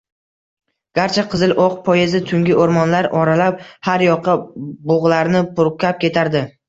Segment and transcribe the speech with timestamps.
[0.99, 4.39] Garchi “Qizil oʻq” poyezdi tungi oʻrmonlar oralab har yoqqa
[4.93, 6.43] bugʻlarini purkab ketardi.